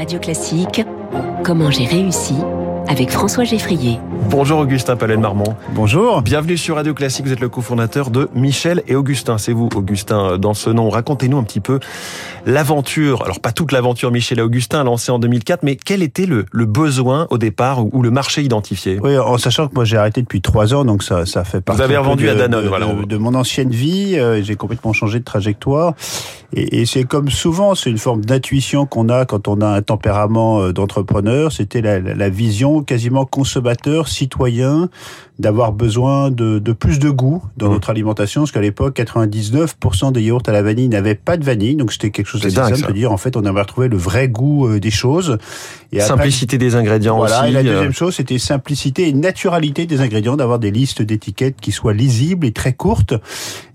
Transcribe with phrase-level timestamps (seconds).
[0.00, 0.82] Radio Classique,
[1.44, 2.32] Comment j'ai réussi
[2.88, 3.98] avec François Geffrier.
[4.30, 5.54] Bonjour Augustin Palais-Marmont.
[5.74, 6.22] Bonjour.
[6.22, 9.36] Bienvenue sur Radio Classique, vous êtes le cofondateur de Michel et Augustin.
[9.36, 10.88] C'est vous, Augustin, dans ce nom.
[10.88, 11.80] Racontez-nous un petit peu
[12.46, 16.46] l'aventure, alors pas toute l'aventure Michel et Augustin lancée en 2004, mais quel était le,
[16.50, 18.98] le besoin au départ ou, le marché identifié?
[19.02, 21.78] Oui, en sachant que moi j'ai arrêté depuis trois ans, donc ça, ça fait partie
[21.78, 22.86] vous avez revendu de, à Danone, de, voilà.
[22.86, 24.18] de, de mon ancienne vie.
[24.18, 25.94] Euh, j'ai complètement changé de trajectoire.
[26.52, 30.60] Et, c'est comme souvent, c'est une forme d'intuition qu'on a quand on a un tempérament
[30.60, 31.52] euh, d'entrepreneur.
[31.52, 34.88] C'était la vision quasiment consommateur, citoyen,
[35.40, 37.72] d'avoir besoin de, de, plus de goût dans mmh.
[37.72, 41.76] notre alimentation, parce qu'à l'époque, 99% des yaourts à la vanille n'avaient pas de vanille,
[41.76, 44.28] donc c'était quelque chose de simple de dire, en fait, on avait retrouvé le vrai
[44.28, 45.38] goût euh, des choses.
[45.92, 47.48] Et simplicité après, des ingrédients voilà, aussi.
[47.48, 51.72] Et la deuxième chose, c'était simplicité et naturalité des ingrédients, d'avoir des listes d'étiquettes qui
[51.72, 53.14] soient lisibles et très courtes.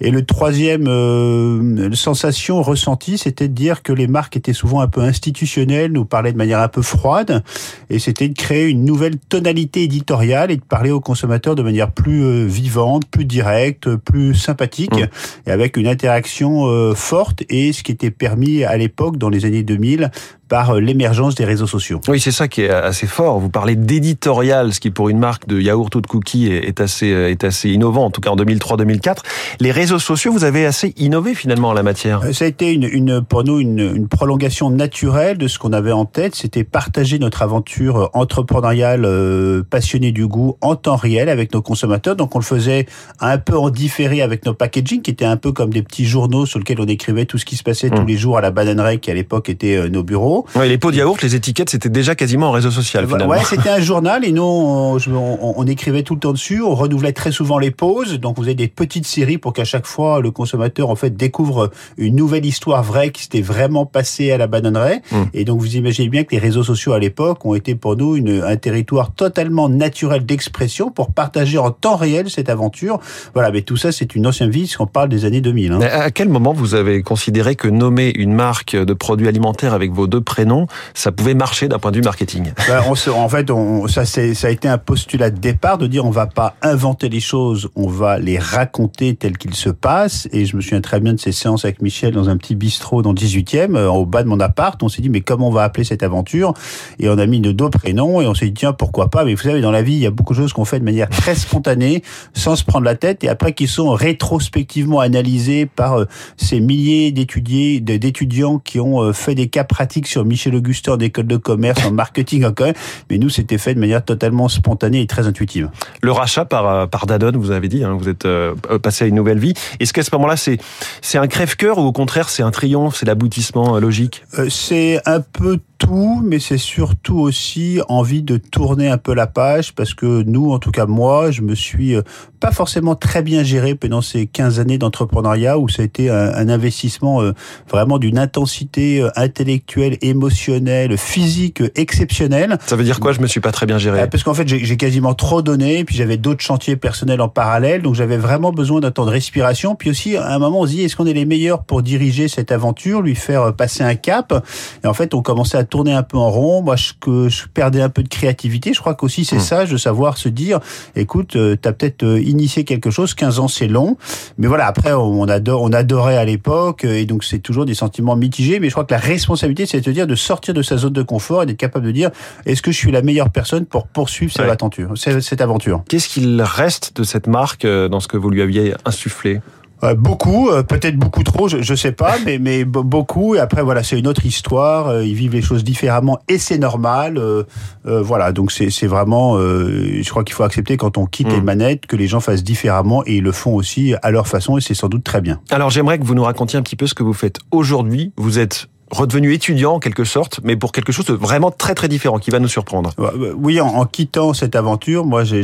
[0.00, 4.88] Et le troisième euh, sensation ressentie, c'était de dire que les marques étaient souvent un
[4.88, 7.42] peu institutionnelles, nous parlaient de manière un peu froide,
[7.90, 11.90] et c'était de créer une nouvelle tonalité éditoriale et de parler aux consommateurs de manière
[11.90, 15.08] plus euh, vivante, plus directe, plus sympathique, mmh.
[15.46, 19.44] et avec une interaction euh, forte, et ce qui était permis à l'époque, dans les
[19.44, 20.10] années 2000,
[20.54, 22.00] par l'émergence des réseaux sociaux.
[22.06, 23.40] Oui, c'est ça qui est assez fort.
[23.40, 27.08] Vous parlez d'éditorial, ce qui pour une marque de yaourt ou de cookies est assez,
[27.08, 29.16] est assez innovant, en tout cas en 2003-2004.
[29.58, 32.22] Les réseaux sociaux, vous avez assez innové finalement en la matière.
[32.32, 35.90] Ça a été une, une pour nous une, une, prolongation naturelle de ce qu'on avait
[35.90, 41.52] en tête, c'était partager notre aventure entrepreneuriale euh, passionnée du goût en temps réel avec
[41.52, 42.14] nos consommateurs.
[42.14, 42.86] Donc on le faisait
[43.18, 46.46] un peu en différé avec nos packaging, qui étaient un peu comme des petits journaux
[46.46, 47.94] sur lesquels on écrivait tout ce qui se passait mmh.
[47.96, 50.43] tous les jours à la bananeraie, qui à l'époque était euh, nos bureaux.
[50.54, 53.06] Ouais, les pots de yaourt, les étiquettes, c'était déjà quasiment en réseau social.
[53.06, 53.32] Finalement.
[53.32, 56.62] Ouais, c'était un journal et nous, on, on, on, écrivait tout le temps dessus.
[56.62, 58.20] On renouvelait très souvent les pauses.
[58.20, 61.70] Donc, vous avez des petites séries pour qu'à chaque fois, le consommateur, en fait, découvre
[61.96, 65.02] une nouvelle histoire vraie qui s'était vraiment passée à la bananeraie.
[65.10, 65.16] Mmh.
[65.34, 68.16] Et donc, vous imaginez bien que les réseaux sociaux à l'époque ont été pour nous
[68.16, 73.00] une, un territoire totalement naturel d'expression pour partager en temps réel cette aventure.
[73.34, 75.72] Voilà, mais tout ça, c'est une ancienne vie, qu'on parle des années 2000.
[75.72, 75.80] Hein.
[75.80, 80.06] À quel moment vous avez considéré que nommer une marque de produits alimentaires avec vos
[80.06, 83.50] deux prénoms, ça pouvait marcher d'un point de vue marketing ben, on se, En fait,
[83.50, 87.08] on, ça, ça a été un postulat de départ de dire on va pas inventer
[87.08, 90.28] les choses, on va les raconter telles qu'ils se passent.
[90.32, 93.02] Et je me souviens très bien de ces séances avec Michel dans un petit bistrot
[93.02, 94.82] dans le 18e, euh, au bas de mon appart.
[94.82, 96.54] On s'est dit mais comment on va appeler cette aventure?
[96.98, 99.24] Et on a mis nos deux prénoms et on s'est dit tiens pourquoi pas?
[99.24, 100.84] Mais vous savez dans la vie il y a beaucoup de choses qu'on fait de
[100.84, 102.02] manière très spontanée,
[102.32, 106.04] sans se prendre la tête, et après qui sont rétrospectivement analysées par euh,
[106.36, 111.26] ces milliers d'étudiants qui ont euh, fait des cas pratiques sur Michel Augustin en école
[111.26, 112.72] de commerce, en marketing encore,
[113.10, 115.70] mais nous c'était fait de manière totalement spontanée et très intuitive.
[116.02, 119.16] Le rachat par par Danone, vous avez dit, hein, vous êtes euh, passé à une
[119.16, 119.54] nouvelle vie.
[119.80, 120.58] Est-ce qu'à ce, ce moment-là c'est
[121.02, 124.22] c'est un crève-cœur ou au contraire c'est un triomphe, c'est l'aboutissement euh, logique?
[124.38, 129.26] Euh, C'est un peu tout, mais c'est surtout aussi envie de tourner un peu la
[129.26, 131.96] page parce que nous, en tout cas moi, je me suis
[132.38, 136.32] pas forcément très bien géré pendant ces 15 années d'entrepreneuriat où ça a été un,
[136.32, 137.20] un investissement
[137.68, 142.58] vraiment d'une intensité intellectuelle, émotionnelle, physique exceptionnelle.
[142.66, 143.12] Ça veut dire quoi?
[143.12, 145.96] Je me suis pas très bien géré Parce qu'en fait, j'ai quasiment trop donné, puis
[145.96, 149.74] j'avais d'autres chantiers personnels en parallèle, donc j'avais vraiment besoin d'un temps de respiration.
[149.74, 152.28] Puis aussi, à un moment, on se dit, est-ce qu'on est les meilleurs pour diriger
[152.28, 154.44] cette aventure, lui faire passer un cap?
[154.84, 156.62] Et en fait, on commençait à tourner un peu en rond.
[156.62, 158.74] Moi, je, que je perdais un peu de créativité.
[158.74, 159.40] Je crois qu'aussi, c'est mmh.
[159.40, 160.60] sage de savoir se dire,
[160.96, 163.96] écoute, euh, tu as peut-être initié quelque chose, 15 ans, c'est long.
[164.36, 168.16] Mais voilà, après, on, adore, on adorait à l'époque, et donc c'est toujours des sentiments
[168.16, 168.60] mitigés.
[168.60, 171.02] Mais je crois que la responsabilité, c'est de dire de sortir de sa zone de
[171.02, 172.10] confort et d'être capable de dire,
[172.44, 174.50] est-ce que je suis la meilleure personne pour poursuivre cette ouais.
[174.50, 175.82] aventure, cette aventure?
[175.88, 179.40] Qu'est-ce qu'il reste de cette marque dans ce que vous lui aviez insufflé?
[179.84, 183.34] Euh, beaucoup, euh, peut-être beaucoup trop, je, je sais pas, mais, mais beaucoup.
[183.34, 184.88] Et après, voilà, c'est une autre histoire.
[184.88, 187.18] Euh, ils vivent les choses différemment et c'est normal.
[187.18, 187.44] Euh,
[187.84, 191.34] voilà, donc c'est vraiment, je crois qu'il faut accepter quand on quitte mmh.
[191.34, 194.56] les manettes que les gens fassent différemment et ils le font aussi à leur façon
[194.56, 195.40] et c'est sans doute très bien.
[195.50, 198.12] Alors j'aimerais que vous nous racontiez un petit peu ce que vous faites aujourd'hui.
[198.16, 201.88] Vous êtes redevenu étudiant en quelque sorte, mais pour quelque chose de vraiment très très
[201.88, 202.90] différent qui va nous surprendre.
[203.36, 205.42] Oui, en, en quittant cette aventure, moi je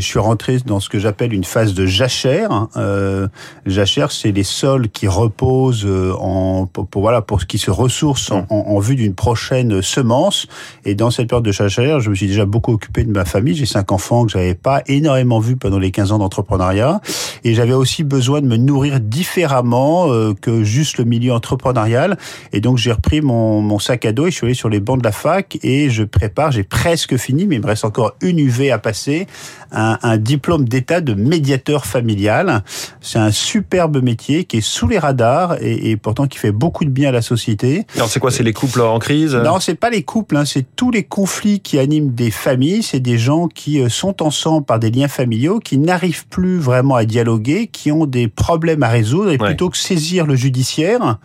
[0.00, 2.68] suis rentré dans ce que j'appelle une phase de jachère.
[2.76, 3.28] Euh,
[3.66, 7.70] jachère, c'est les sols qui reposent euh, en, pour, pour voilà pour ce qui se
[7.70, 10.46] ressourcent en, en, en, vue d'une prochaine semence.
[10.84, 13.54] Et dans cette période de jachère, je me suis déjà beaucoup occupé de ma famille.
[13.54, 17.00] J'ai cinq enfants que j'avais pas énormément vus pendant les 15 ans d'entrepreneuriat,
[17.44, 22.16] et j'avais aussi besoin de me nourrir différemment euh, que juste le milieu entrepreneurial.
[22.52, 24.68] Et donc j'ai j'ai repris mon, mon sac à dos et je suis allé sur
[24.68, 27.86] les bancs de la fac et je prépare, j'ai presque fini, mais il me reste
[27.86, 29.26] encore une UV à passer,
[29.70, 32.62] un, un diplôme d'état de médiateur familial.
[33.00, 36.84] C'est un superbe métier qui est sous les radars et, et, pourtant qui fait beaucoup
[36.84, 37.86] de bien à la société.
[37.96, 39.34] Alors c'est quoi C'est les couples en crise?
[39.36, 42.82] Non, c'est pas les couples, hein, c'est tous les conflits qui animent des familles.
[42.82, 46.96] C'est des gens qui euh, sont ensemble par des liens familiaux, qui n'arrivent plus vraiment
[46.96, 51.18] à dialoguer, qui ont des problèmes à résoudre et plutôt que saisir le judiciaire,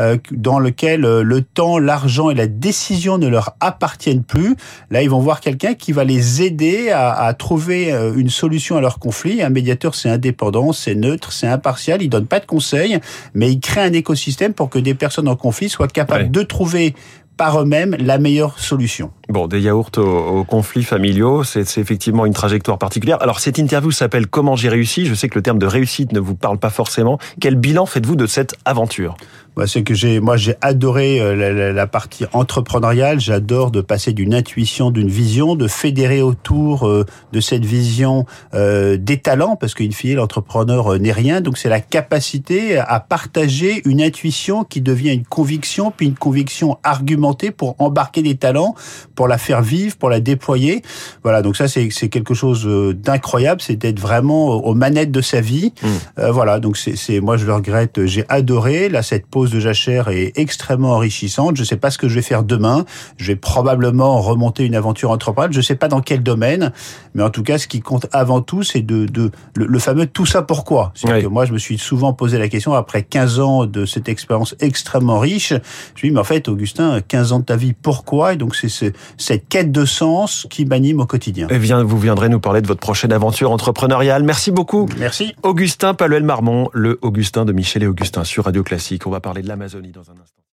[0.00, 4.56] euh, dans lequel euh, le temps, l'argent et la décision ne leur appartiennent plus,
[4.90, 8.76] là ils vont voir quelqu'un qui va les aider à, à trouver euh, une solution
[8.76, 9.42] à leur conflit.
[9.42, 12.98] Un médiateur, c'est indépendant, c'est neutre, c'est impartial, il donne pas de conseils,
[13.34, 16.30] mais il crée un écosystème pour que des personnes en conflit soient capables ouais.
[16.30, 16.94] de trouver
[17.42, 19.10] par eux-mêmes la meilleure solution.
[19.28, 23.20] Bon, des yaourts aux, aux conflits familiaux, c'est effectivement une trajectoire particulière.
[23.20, 25.06] Alors cette interview s'appelle Comment j'ai réussi.
[25.06, 27.18] Je sais que le terme de réussite ne vous parle pas forcément.
[27.40, 29.16] Quel bilan faites-vous de cette aventure?
[29.54, 33.20] Bah, c'est que j'ai, moi, j'ai adoré euh, la, la, la, partie entrepreneuriale.
[33.20, 37.04] J'adore de passer d'une intuition, d'une vision, de fédérer autour euh,
[37.34, 38.24] de cette vision
[38.54, 41.42] euh, des talents, parce qu'une fille, l'entrepreneur n'est rien.
[41.42, 46.78] Donc, c'est la capacité à partager une intuition qui devient une conviction, puis une conviction
[46.82, 48.74] argumentée pour embarquer des talents,
[49.14, 50.82] pour la faire vivre, pour la déployer.
[51.22, 51.42] Voilà.
[51.42, 53.60] Donc ça, c'est, quelque chose d'incroyable.
[53.60, 55.72] C'est d'être vraiment aux manettes de sa vie.
[55.82, 56.22] Mmh.
[56.30, 56.60] voilà.
[56.60, 58.04] Donc c'est, moi, je le regrette.
[58.06, 61.56] J'ai adoré là cette pause de jachère est extrêmement enrichissante.
[61.56, 62.84] Je ne sais pas ce que je vais faire demain.
[63.16, 65.52] Je vais probablement remonter une aventure entrepreneuriale.
[65.52, 66.72] Je ne sais pas dans quel domaine,
[67.14, 70.06] mais en tout cas, ce qui compte avant tout, c'est de, de le, le, fameux
[70.06, 70.92] tout ça pourquoi.
[70.94, 71.22] C'est oui.
[71.22, 74.54] que moi, je me suis souvent posé la question après 15 ans de cette expérience
[74.60, 75.52] extrêmement riche.
[75.94, 78.32] Je me dis, mais en fait, Augustin, 15 ans de ta vie, pourquoi?
[78.32, 78.86] Et donc, c'est ce,
[79.18, 81.46] cette quête de sens qui m'anime au quotidien.
[81.48, 84.22] Et bien, vous viendrez nous parler de votre prochaine aventure entrepreneuriale.
[84.22, 84.88] Merci beaucoup.
[84.98, 85.34] Merci.
[85.42, 89.06] Augustin Paluel Marmont, le Augustin de Michel et Augustin sur Radio Classique.
[89.06, 90.42] On va parler de l'Amazonie dans un instant.